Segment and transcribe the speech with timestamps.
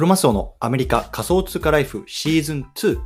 [0.00, 2.98] クロマスオのアメリカ仮想通貨ライフシーズン2。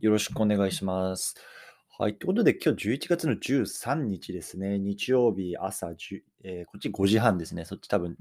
[0.00, 1.36] よろしくお願いします。
[1.96, 2.16] はい。
[2.16, 4.80] ということで、今日11月の13日ですね。
[4.80, 7.64] 日曜日朝10、えー、こっち5時半ですね。
[7.64, 8.16] そっち多分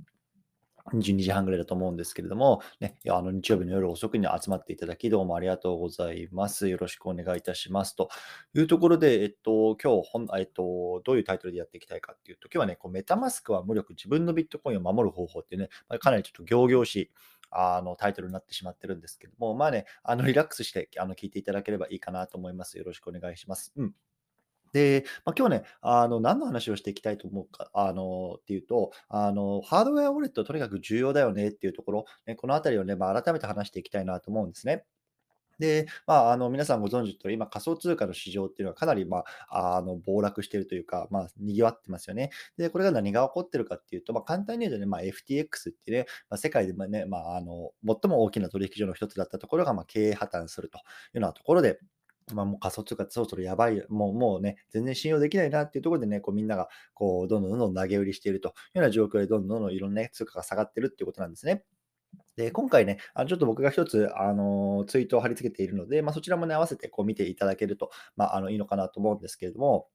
[0.93, 6.69] 12時半ぐらいだと思うんですけれども、ね、あの日曜日の夜遅くに集まっていただき、どうもありがとうございます。
[6.69, 7.95] よろしくお願いいたします。
[7.95, 8.09] と
[8.55, 17.11] いうところで、えっと、今日本、えっと、どういうタイトルでやっていきたいかっていうと、今日はね、こうメタマスクは無力、自分のビットコインを守る方法っていうね、かなりちょっと行々しい
[17.49, 22.77] あのタイトルになってしまってるんですけども、まあね、あのリラックスしてあの聞いていただければいいかなと思います。
[22.77, 23.73] よろしくお願いします。
[23.75, 23.93] うん。
[24.77, 34.85] で、まあ、今日ね、あの、何の話をしていきたいと思うか、あの、っていうと、あの、ハードウェアウォレットとにかく重要だよねっていうところ、ね、このあたりをね、まあ、改めて話していきたいなと思うんですね。
[35.57, 42.29] で、まあ、あの、皆さんご存知の通り、今仮想通貨の市場っていうのはかなり、まあ、あの、暴落しているというか、まあ、賑わってますよね。
[42.57, 50.83] で、これが何が起こってるかっていうと、まあ、簡単に言うとね、まあ、FTX ってね、まあ、世界でもね、まあ、あの、最も大きな取引所の一つだったところが、まあ、経営破綻するというよ
[51.15, 51.79] うなところで、
[52.33, 61.63] まあ、もう仮想通貨ってそろそろやばい、もうもうね、全然信用できないなっていうところでね、こうみんながこうどんどんどんどん投げ売りしているというような状況で、どんどんどんどんいろんな、ね、通貨が下がってるっていうことなんですね。
[62.35, 69.87] で、今回ね、あのちょっと僕が一つ、あのツイートを貼り付けているので、まあ、そちらもね、合わせてこう見ていただけると、まあ、あのいいのかなと思うんですけれども、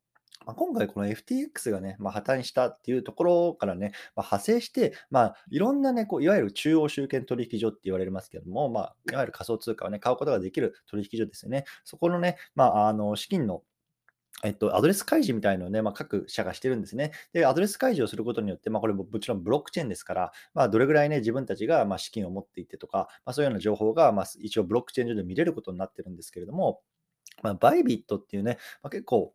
[0.46, 11.64] まあ、今回この FTX がね、まあ、破綻したっていうところからね、まあ、派生して、まあ、いろんなね、こういわゆる中央集権取引所って言われますけども、まあ、いわゆる仮想通貨をね、買うことができる取引所ですよね。
[11.84, 13.62] そこのね、まあ、あの資金の
[14.44, 17.12] えっと、アドレス開示みたいなのをね、まあ、各社がしてるんですね。
[17.32, 26.80] で、アドレス開示をすることによって、まあ、これももちろんブロックチェーンですから、まあ、どれぐらいね、自分たちがま資金を持っていてとか、まあ、そういうような情報がまあ一応ブロックチェーン上で見れることになってるんですけれども、
[27.42, 29.32] まあ、バイビットっていうね、まあ、結構、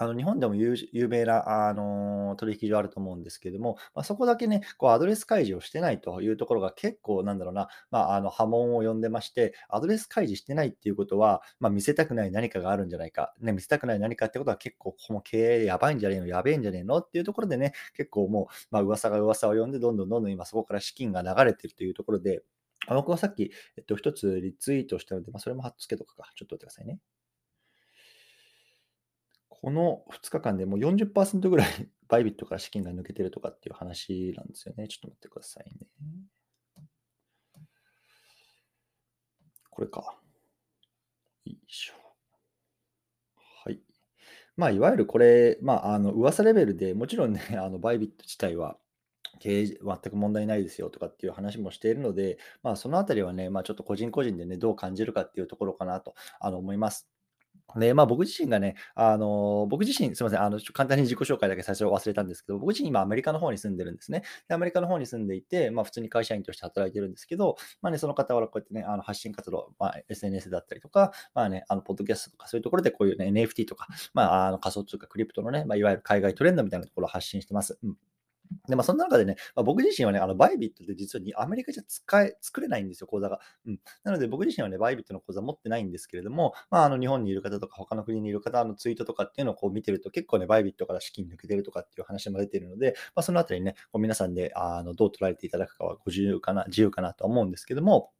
[0.00, 0.76] あの日本でも有
[1.08, 22.42] 名な、あの取引所あると思うんですけども、まあ、そこだけね、こうアドレス開示をしてないというところが結構、なんだろうな、まあ、あの波紋を呼んでまして、アドレス開示してないっていうことは、まあ、見せたくない何かがあるんじゃないか、ね、見せたくない何かってことは結構、ここも経営やばいんじゃねえの、やべえんじゃねえのっていうところでね、結構もう、まあ、噂が噂を呼んで、どんどんどんどん今そこから資金が流れてるというところで、
[22.88, 26.30] 僕はさっき、えっと、一つリツイートしたので、まあ、それも貼っつけとくか。
[26.36, 27.00] ちょっと待ってくださいね。
[29.60, 31.68] この2日間でもう40%ぐらい
[32.08, 34.86] バイビットから資金が抜けてるとかっていう話なんですよね。
[34.88, 35.86] ちょっと待ってくださいね。
[39.70, 40.18] これか。
[41.44, 41.94] よいしょ。
[43.64, 43.80] はい。
[44.56, 48.78] まあ、いわゆるこれ、まあ、あの噂レベルでもちろんね、 あのバイビット自体は
[49.40, 57.08] 経営全く問題ないですよとかっていう話もしているので、まあ、そのあたりはね、まあ、ちょっと個人個人でね、どう感じるかっていうところかなとあの思います。
[57.76, 64.22] で、まあ、僕自身がね、あの、僕自身、すみません、あの、簡単に自己紹介だけ最初忘れたんですけど、僕自身今アメリカの方に住んでるんですね。
[64.48, 77.78] で、アメリカの方に住んでいて、まあ、普通に会社員として働いてるんですけど、まあね、その方はこうやってね、あの発信活動、まあ、SNS だったりとか、まあね、あの、ポッドキャストとかそういうところでこういうね、NFT とか、まあ、あの仮想通貨、クリプトのね、まあ、いわゆる海外トレンドみたいなところを発信してます。
[77.82, 77.96] うん。
[78.68, 83.40] で、まあ、その中でね、まあ、僕自身はね、あのバイビットって実はにアメリカじゃ使え作れないんですよ、口座が。
[83.66, 83.80] うん。
[84.04, 98.10] なので、僕自身はね、バイビットの口座持ってないんですけれども、まあ、あの日本にいる方とか、他の国にいる方のツイートとかっていうのをこう見てると、結構ね、バイビットから資金抜けてるとかっていう話も出てるので、まあ、そのあたりね、こう皆さんであのどう捉えていただくかはご自由かな、自由かなと思うんですけども、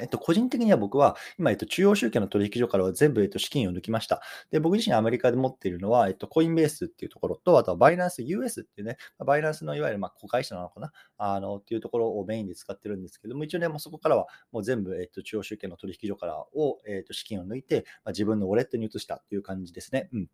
[0.00, 4.20] えっと、個人的には僕は、今、えっと、中央集権の取引所からは全部、えっと、資金を抜きました。
[4.50, 10.92] で、僕自身アメリカで持っているのは、えっと、コインベースっていうところと、あとはバイナンス US っていうね、バイナンスのいわゆる、まあ、子会社なのかな？
[11.16, 20.10] あの、っていうところをメインで使ってるんですけども、一応ね、もうそこからはもう全部、えっと、中央集権の取引所からを、えっと、資金を抜いて、まあ、自分のウォレットに移したっていう感じですね。
[20.12, 20.28] うん。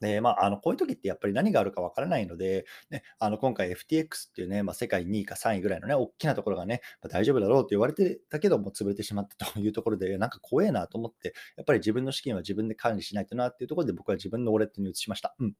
[0.00, 15.34] で、まあ、あの、こういう時ってやっぱり何があるかわからないので、ね、あの、今回 FTX っていうね、まあ、世界2位か3位ぐらいのね、大きなところがね、まあ、大丈夫だろうと言われてたけども、潰れてしまったというところで、なんか怖えなと思って、やっぱり自分の資金は自分で管理しないとなっていうところで、僕は自分のウォレットに移しました。
[15.38, 15.54] うん。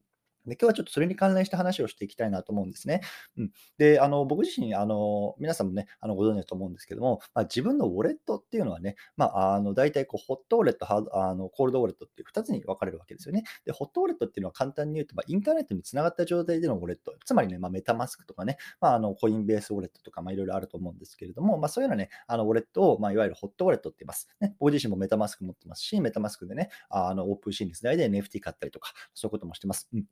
[0.45, 3.01] で、今日はちょっとそれに関連した話をしていきたいなと思うんですね。
[3.37, 13.43] うん、で、あの僕自身、あの皆さんもね、あのご存知だと思うんですけども、まあ、自分のウォレットっていうのはね、まあ、あの大体こうホットウォレット、ハあのコールドウォレットっていう2つに分かれるわけですよね。
[13.65, 24.27] で、ホットウォレットっていうのは簡単に言うと、まあ、インターネットにつながった状態でのウォレット、つまりね、まあ、メタマスクとかね、まあ、あのコインベースウォレットとか、まあ、いろいろあると思うんですけれども、まあ、そういうのね、あのウォレットを、まあ、いわゆるホットウォレットって言います。
[24.39, 29.89] ね、僕自身もメタマスク持ってますし、メタマスクでね、あの OpenSea につないで NFT 買ったりとか、そういうこともしてます。
[29.93, 30.05] うん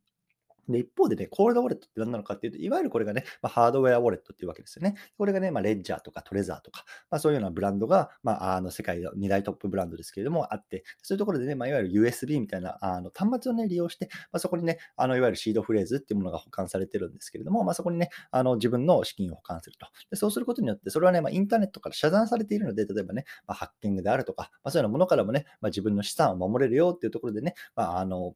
[0.73, 4.95] で、一方でね、コールドウォレットって何なのかっていうと、いわゆるこれがね、まあ、ハードウェアウォレットっていうわけですよね。
[5.17, 19.87] これがね、まあ、レッジャーとかトレザーとか、まあ、そういうようなブランドが、まあ、あの世界の2大トップブランドですけれども、あって、そういうところでね、まあ、いわゆる USB みたいなあの端末をね、利用して、まあ、そこにね、あのいわゆるシードフレーズっていうものが保管されてるんですけれども、まあ、そこにね、あの自分の資金を保管すると。
[20.09, 28.35] でそうすることによって、それはね、まあ、インターネットから遮断されているので、例えばね、まあ、ハッキングであるとか、まあ、そういうようなものからもね、まあ、自分の資産を守れるよっていうところでね、まあ、あの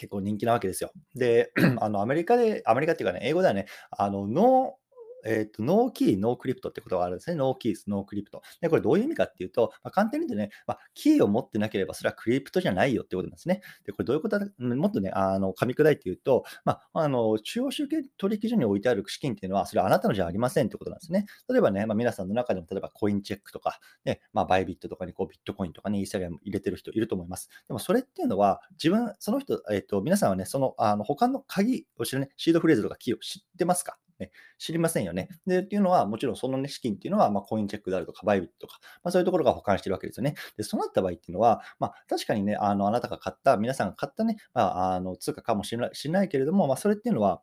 [0.00, 0.92] 結構人気なわけですよ。
[1.14, 4.76] で、 あのアメリカで、アメリカっていうかね、英語ではね、あのノ
[5.24, 7.36] えっ、ー、と、 no key, no crypto ってことがあるんですね。
[7.36, 8.42] no key no crypto。
[8.60, 13.62] で、これどういう意味かっていうと、まあ、簡単に言うとね、まあ、キーを持ってなければそれはクリプトじゃないよってことなんですね。
[13.84, 21.26] で、これどういうことだ、もっとね、あの、噛み砕いて言うと、まあ、あの、中央集権取引所に置いてある資金っていうのは、それはあなたのじゃありませんってことなんですね。
[21.48, 27.48] 例えばね、まあ、皆さんの中でも、例えばコインチェックとか、ね、まあ、バイビットとかにこうビットコインとかね、イーサリアム入れてる人いると思います。
[27.68, 33.98] でもそれっていうのは、自分、その人、えっ、ー、と、皆さんはね、その、あの、他の鍵を知るね、シードフレーズとかキーを知ってますか？
[34.20, 35.28] ね、知りませんよね。
[35.46, 40.34] で、っていうのは、もちろんその、ね、資金っていうのは、まあ、コインチェックであるとか、バイビットとか、まあ、そういうところが保管してるわけですよね。
[40.56, 47.42] で、そうなった場合っていうのは、まあ、確かにね、あの、あなたが買った、皆さんが買ったね、まあ、あの通貨かもしれないしないけれども、まあ、それっていうのは、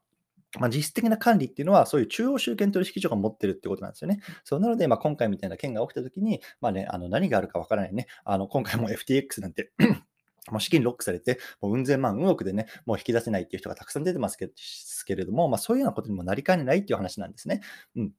[0.60, 4.20] まあ、実質的な管理っていうのは、そういう中央集権取引所が持ってるってことなんですよね。
[4.44, 8.08] そうなので、まあ、今回みたいな件が起きたときに、まあね、あの何があるかわからないね。
[8.24, 9.72] あの今回も FTX なんて
[10.52, 17.62] もう資金ロックされて、もううん千万、うん億でね、もう引き出せないっていう人がたくさん出てますけれども、まあ、そういうようなことにもなりかねないっていう話なんですね。
[17.96, 18.12] うん。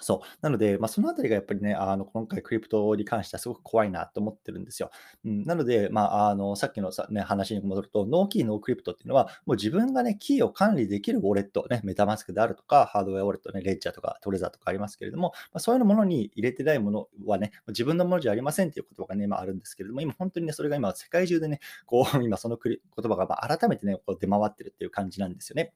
[0.00, 0.38] そう。
[0.42, 4.90] なので、まあ、そのあたりがやっぱりね、あの今回クリプトに関してはすごく怖いなと思ってるんですよ。
[5.24, 25.72] うん、なので、まあ、あのさっきのさ、ね、話に戻ると、 no key, no crypto っていうのは、もう自分がね、キーを管理できるウォレット、ね、メタマスクであるとか、ハードウェアウォレット、ね、レッジャーとかトレザーとかありますけれども、まあ、そういうものに入れてないものはね、自分のものじゃありませんっていう言葉がね、まあ、あるんですけれども、今本当にね、それが今世界中でね、こう、今その言葉がま改めてね、こう出回ってるっていう感じなんですよね。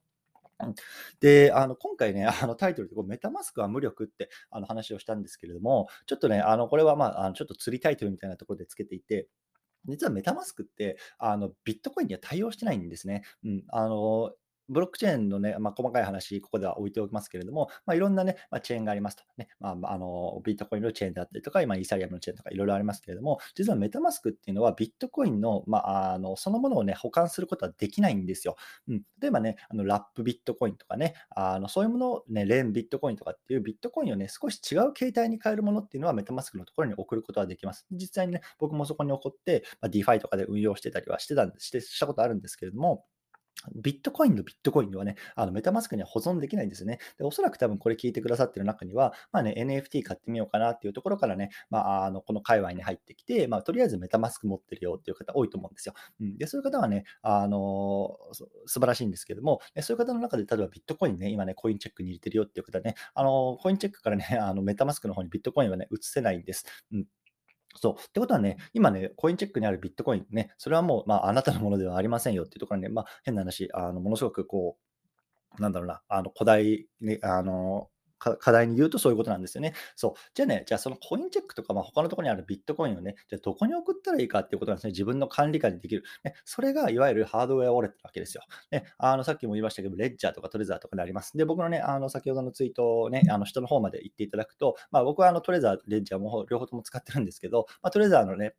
[1.20, 9.28] で、あの今回ね、 あのタイトルでメタマスクは無力ってあの話をしたんですけれども、ちょっとね、あのこれは、まあ、あのちょっと釣りタイトルみたいなところでつけていて、
[9.86, 13.22] 実はメタマスクってあのビットコインには対応してないんですね。
[13.44, 14.32] うん、あの
[14.68, 19.24] ブロックチェーンのね、まあ、細かい話、ここでは置いておきますけれども、まあ、いろんなね、まあ、チェーンがありますと。
[19.36, 28.56] ね、まあ、あの、ビットコインのチェーンであったりとか、今、イーサリアムのチェーンとかいろいろありますけれども、実はメタマスクっていうのはビットコインの、まあ、あの、そのものをね、保管することはできないんですよ。
[28.88, 29.02] うん。
[29.20, 37.86] 例えばね、あの、ラップビットコインとかね、あの、そういうものをね、レーンビットコインとかっていうビットコインをね、少し違う形態に変えるものっていうのはメタマスクのところに送ることはできます。
[37.90, 43.04] 実際にね、僕もそこに起こって、まあ、DeFi とかで運用してたりはしてたんで、して、したことあるんですけれども、
[43.74, 46.98] ビットコインのビットコインはね、あのメタマスクには保存できないんですよね。
[47.18, 55.94] でおそらく多分これ聞いてくださってる中には、まあね、NFT 買ってみようかなっていうところからね、まあ、あのこの界隈に入ってきて、まあ、とりあえずメタマスク持ってるよっていう方多いと思うんですよ。
[56.20, 58.16] うん、でそういう方はね、あの
[58.66, 66.64] 素晴らしいんですけども、そういう方の中で例えばビットコインね、今ね、コインチェックに入れてるよっていう方ね、あのコインチェックからね、あのメタマスクの方にビットコインはね、移せないんです。
[66.92, 67.06] うん
[67.80, 67.94] そう。
[67.94, 74.76] ってことはね、今ね、コインチェックにあるビットコインね、それはもう、まあ、あなたのものではありませんよっていうところにね、まあ、変な話、あのものすごくこ
[75.58, 79.74] う、なんだろうな、あの古代、ね、あの課題に言うとそういうことなんですよね。
[79.96, 80.12] そう。
[80.34, 84.90] じゃあね、じゃあそのコインチェックとか、まあ、他のところにあるビットコインをね、じゃあどこに送ったらいいかっていうことなんですね。
[84.90, 86.02] 自分の管理下にできる。
[86.24, 88.42] ね、それがいわゆるハードウェアウォレットなわけですよ。
[88.70, 91.36] ね、あのさっきも言いましたけど、レッジャーとかトレザーとかであります。
[91.36, 98.54] で、僕のね、あの先ほどのツイートをね、あの人の方まで言っていただくと、まあ、僕はあのトレザー、レッジャーも両方とも使ってるんですけど、まあ、トレザーのね、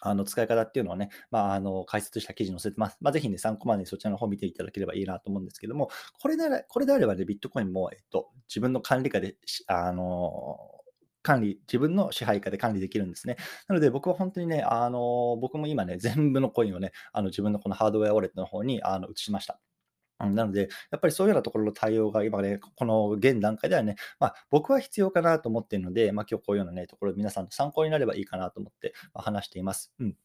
[0.00, 2.96] あの使い方っていうのをね、まあ、あの解説した記事載せてます。
[3.00, 10.58] まあ、ぜひね、参考までにそちらの方見ていただければいいなと思うんですけども、これでこれであればね、ビットコインも、えっと、自分の管理下で、あの
[11.22, 13.36] 管理、自分の支配下で管理できるんですね。
[13.68, 19.60] なので僕は本当にね、あの僕も今ね、全部のコインをね、あの自分のこのハードウェアウォレットの方にあの移しました。
[20.30, 29.92] なので、やっぱりそういうようなところの対応が今ね、この現段階ではね、まあ、僕は必要かなと思っているので、まあ、今日こういうようなね、ところ皆さんの参考になればいいかなと思って、ま話しています。
[29.98, 30.16] うん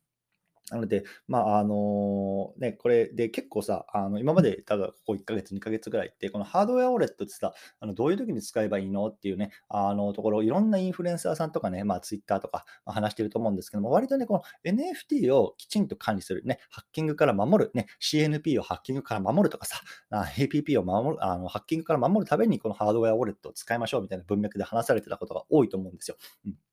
[0.72, 19.80] なので、まあ、あのね、これで結構さ、あの今まで、ただここ1ヶ月、2ヶ月ぐらいって、このハードウェアウォレットってさ、あのどういう時に使えばいいのっていうね、あのところ、いろんなインフルエンサーさんとかね、まあ、Twitter とか話してると思うんですけども、割とね、この NFT をきちんと管理する、ね、ハッキングから守る、ね、CNP をハッキングから守るとかさ、
[20.12, 26.18] APP を守るあのハッキングから守るために、このハードウェアウォレットを使いましょうみたいな文脈で話されてたことが多いと思うんですよ。
[26.46, 26.67] うん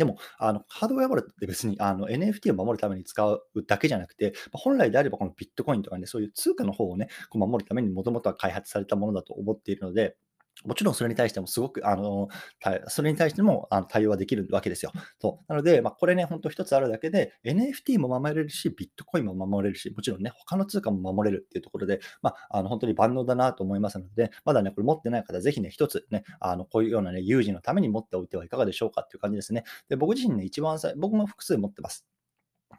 [0.00, 10.16] でも、あのハードウェアウォレットって別にあの NFT を守るために使うだけじゃなくて、本来であればこのビットコインとかね、そういう通貨の方をね、こう守るためにもともとは開発されたものだと思っているので、
[10.64, 12.28] もちろんそれに対してもすごく、あの、
[12.60, 14.92] たそれに対してもあの対応はできるわけですよ。
[15.20, 29.64] そうなので、まあ、これね、本当一つあるだけで、NFT も守れるし、ビットコインも守れるし、もちろんね、他の通貨も守れるっていうところで、まあ、あの本当に万能だなと思いますので、まだね、これ持ってない方、ぜひね、一つね、あのこういうようなね、有事のために持っておいてはいかがでしょうかっていう感じですね。
[29.88, 32.04] で僕自身ね、一番最、僕も複数持ってます。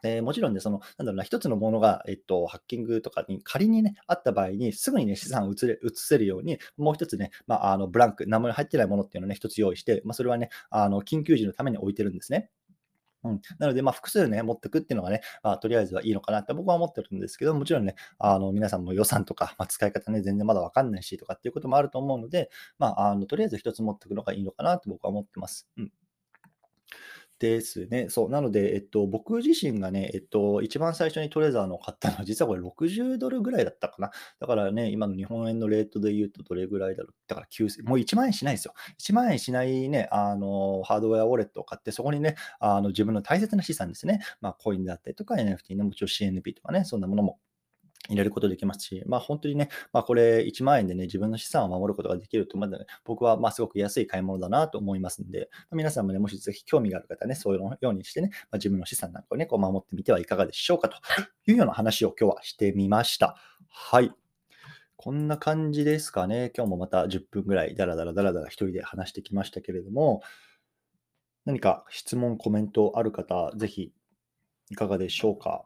[0.02, 12.50] えー、もちろんね、その、なんだろうな、一つのものが、えっと、ハッキングとかに仮にね、あった場合に、すぐにね、資産を移れ移せるように、もう一つね、まあ、あの、ブランク、名前入ってないものっていうのをね、一つ用意して、まあ、それはね、あの、緊急時のために置いてるんですね。
[13.24, 25.68] うん、なので、まあ、複数ね、持ってくっていうのがね、まあ、とりあえずはいいのかなって僕は思ってるんですけど、もちろんね、あの皆さんも予算とか、まあ、使い方ね、全然まだわかんないしとかっていうこともあると思うので、まあ、あのとりあえず一つ持ってくのがいいのかなと僕は思ってます。
[25.76, 25.92] うん
[27.42, 28.08] ですね。
[28.08, 28.30] そう。
[28.30, 34.10] なので、えっと、僕自身がね、えっと、一番最初にトレザーの買ったのは、 実はこれ60ドルぐらいだったかな。
[34.38, 37.14] だからね、今の日本円のレートで言うとどれぐらいだろう。
[37.26, 38.74] だから9000、もう1万円しないですよ。
[38.98, 44.20] 1万円しないね、あの、ハードウェアウォレットを買って、そこにね、あの自分の大切な資産ですね。
[44.40, 47.38] まあ、コインだったりとか NFT ね、もちろん CNP とかね、そんなものも
[48.12, 60.96] 入れることできますし、まあ、本当にね、まあ、これ1万円でね、自分の資産を守ることができると、まだね、僕はまあすごく安い買い物だなと思いますんで、まあ、皆さんもね、もしぜひ興味がある方はね、そういうようにしてね、まあ、自分の資産なんかをね、こう守ってみてはいかがでしょうかと
[61.46, 63.36] いうような話を今日はしてみました。
[63.68, 64.12] はい。
[64.96, 66.52] こんな感じですかね。
[66.56, 70.22] 今日もまた10分ぐらいダラダラダラダラ一人で話してきましたけれども、
[71.44, 73.92] 何か質問、コメントある方、ぜひ
[74.70, 75.64] いかがでしょうか？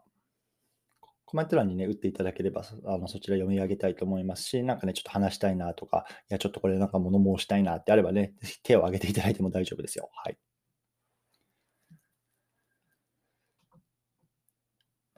[1.27, 10.09] コメント欄にね、打っていただければ、あのそちら読み上げたいと思いますし、なんかね、ちょっと話したいなとか、いや、ちょっとこれなんか物申したいなってあればね、ぜ ひ手を挙げていただいても大丈夫ですよ。
[10.15, 10.39] はい。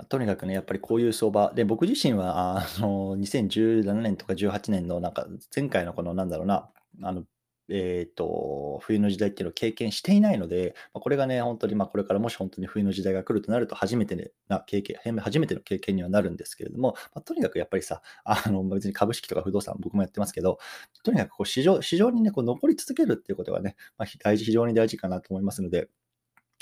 [0.08, 6.70] とにかくね、やっぱりこういう相場で、僕自身は、あの、2017年とか18年のなんか、前回のこのなんだろうな、
[7.02, 7.24] あの、
[7.70, 20.58] えっと、冬の時代っていうのを経験していないので、ま、これがね、本当に、ま、これからもし本当に冬の時代が来るとなると、初めてねな経験初めての経験にはなるんですけれども、ま、とにかくやっぱりさ、あの、別に株式とか不動産、僕もやってますけど、
[21.04, 25.88] とにかくこう市場市場にね、こう残り続けるっていうことがね、ま、大事非常に大事かなと思いますので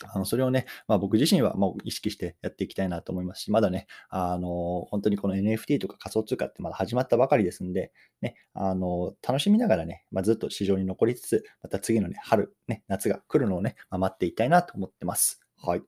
[0.04, 15.40] あの、それをね、まあ、僕自身はもう意識してやっていきたいなと思いますし、まだね、あの、本当にこの NFT とか仮想通貨ってまだ始まったばかりですんで、ね、あの、楽しみながらね、まあ、ずっと市場に残りつつ、また次のね、春、ね、夏が来るのをね、まあ、待っていきたいなと思ってます。
[15.62, 15.82] はい。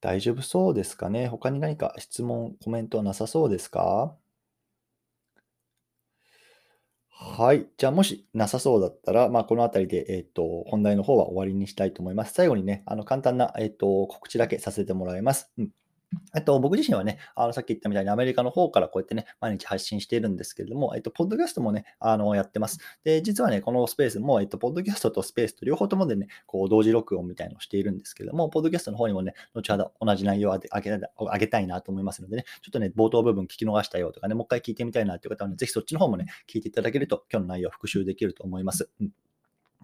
[0.00, 1.26] 大丈夫そうですかね？
[1.26, 4.14] 他に何か質問、コメントはなさそうですか？
[7.20, 7.68] はい。
[7.76, 12.32] じゃあ、もしなさそうだったら、まあ、このあたりで、えっと、本題の方は終わりにしたいと思います。
[12.34, 15.50] 最後にね、あの、簡単な、えっと、告知だけさせてもらいます。
[15.58, 15.70] うん。
[16.34, 22.78] えっと、僕自身はね、あの、さっき言ったみたいにアメリカの方からこうやってね、毎日発信しているんですけれども、えっと、ポッドキャストもね、あの、やってます。
[23.04, 38.88] で、実はね、このスペースも、えっと、ポッドキャストとスペースと両方ともでね、こう、同時録音みたいのをしているんですけれども、ポッドキャストの方にもね、後ほど同じ内容を上げ上げたいなと思いますのでね、ちょっとね、冒頭部分聞き逃したよとかね、もう一回聞いてみたいなという方はね、ぜひそっちの方もね、聞いていただけると、今日の内容を復習できると思います。
[39.00, 39.10] うん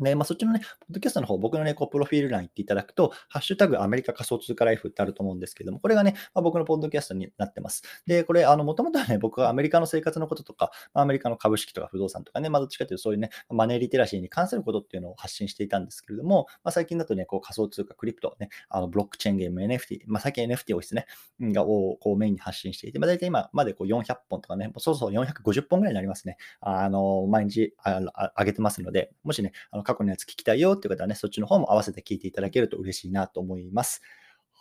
[0.01, 7.83] で、まあ、そっちのね、ポッドキャストの方、僕のね、こう、プロフィール欄行っていただくと、ハッシュタグアメリカ仮想通貨ライフってあると思うんですけども、これがね、まあ、僕のポッドキャストになってます。
[8.07, 21.07] で、これ、あの、もともとはね、僕はアメリカの生活のこととか、アメリカの株式とか不動産とかね、まあ、どっちかというとそういうね、マネーリテラシーに関することっていうのを発信していたんですけれども、まあ、最近だとね、こう、仮想通貨、クリプト、ね、あの、ブロックチェーンゲーム、NFT、まあ、最近 NFT 多いですね、
[21.41, 26.37] が、を、こう、メインに発信していて、まあ、大体今までこう、400本とかね、そうそう450本ぐらいになりますね。
[26.61, 28.01] あの、毎日あ
[28.39, 34.03] 上げてますので、もしね、あの過去のやつ聞きたいよっていう方はね、そっちの方も合わせて聞いていただけると嬉しいなと思います。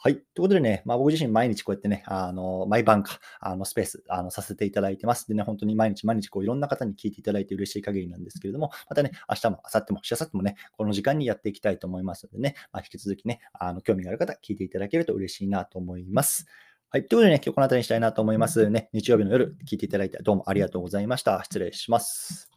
[0.06, 0.16] はい。
[0.16, 5.30] ということでね、まあ、僕自身毎日こうやってね、あの、毎晩か、あの、スペース、あの、させていただいてます。
[5.30, 16.48] でね、本当に毎日毎日こういろんな方に聞いていただいて嬉しい限りなんですけれども、またね、明日も、明後日も、しあさってもね、この時間にやっていきたいと思いますのでね、まあ、引き続きね、あの、興味がある方、聞いていただけると嬉しいなと思います。
[16.90, 17.08] はい。
[17.08, 18.90] ということでね、今日この辺りにしたいなと思いますね。
[18.92, 21.42] 日曜日の夜、聞いていただいてどうもありがとうございました。
[21.46, 22.53] 失礼します。